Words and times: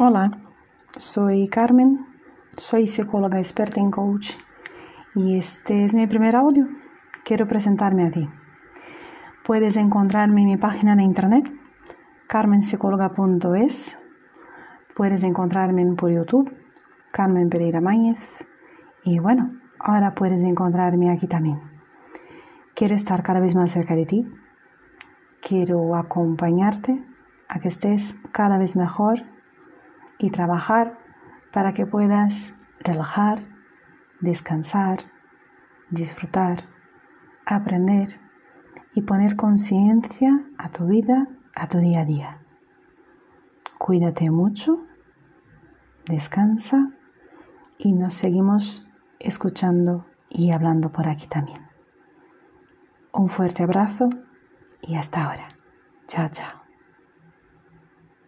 Hola, 0.00 0.30
soy 0.96 1.48
Carmen, 1.48 2.06
soy 2.56 2.86
psicóloga 2.86 3.38
experta 3.38 3.80
en 3.80 3.90
coach 3.90 4.30
y 5.16 5.36
este 5.36 5.84
es 5.84 5.92
mi 5.92 6.06
primer 6.06 6.36
audio. 6.36 6.68
Quiero 7.24 7.48
presentarme 7.48 8.06
a 8.06 8.10
ti. 8.12 8.30
Puedes 9.44 9.76
encontrarme 9.76 10.42
en 10.42 10.46
mi 10.50 10.56
página 10.56 10.94
de 10.94 11.02
internet 11.02 11.52
carmenpsicóloga.es. 12.28 13.98
Puedes 14.94 15.24
encontrarme 15.24 15.84
por 15.96 16.12
YouTube, 16.12 16.56
Carmen 17.10 17.50
Pereira 17.50 17.80
Mañez. 17.80 18.20
Y 19.02 19.18
bueno, 19.18 19.48
ahora 19.80 20.14
puedes 20.14 20.44
encontrarme 20.44 21.10
aquí 21.10 21.26
también. 21.26 21.58
Quiero 22.76 22.94
estar 22.94 23.24
cada 23.24 23.40
vez 23.40 23.56
más 23.56 23.72
cerca 23.72 23.96
de 23.96 24.06
ti. 24.06 24.32
Quiero 25.40 25.96
acompañarte 25.96 27.04
a 27.48 27.58
que 27.58 27.66
estés 27.66 28.14
cada 28.30 28.58
vez 28.58 28.76
mejor 28.76 29.24
y 30.18 30.30
trabajar 30.30 30.98
para 31.52 31.72
que 31.72 31.86
puedas 31.86 32.54
relajar, 32.80 33.44
descansar, 34.20 34.98
disfrutar, 35.90 36.64
aprender 37.46 38.20
y 38.94 39.02
poner 39.02 39.36
conciencia 39.36 40.44
a 40.58 40.70
tu 40.70 40.86
vida, 40.86 41.26
a 41.54 41.68
tu 41.68 41.78
día 41.78 42.00
a 42.00 42.04
día. 42.04 42.38
Cuídate 43.78 44.30
mucho, 44.30 44.84
descansa 46.06 46.90
y 47.78 47.92
nos 47.92 48.14
seguimos 48.14 48.86
escuchando 49.20 50.06
y 50.28 50.50
hablando 50.50 50.90
por 50.90 51.08
aquí 51.08 51.26
también. 51.26 51.68
Un 53.12 53.28
fuerte 53.28 53.62
abrazo 53.62 54.10
y 54.82 54.96
hasta 54.96 55.24
ahora. 55.24 55.48
Chao, 56.06 56.28
chao. 56.30 56.67